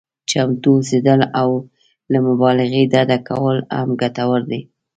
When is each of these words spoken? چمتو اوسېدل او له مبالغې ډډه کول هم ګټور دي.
چمتو 0.29 0.69
اوسېدل 0.77 1.21
او 1.41 1.49
له 2.11 2.19
مبالغې 2.27 2.81
ډډه 2.93 3.17
کول 3.27 3.57
هم 3.77 3.89
ګټور 4.01 4.39
دي. 4.51 4.61